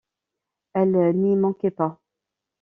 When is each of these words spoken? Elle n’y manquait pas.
Elle 0.73 1.11
n’y 1.15 1.35
manquait 1.35 1.69
pas. 1.69 2.01